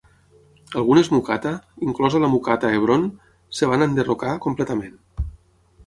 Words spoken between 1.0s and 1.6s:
mukataa,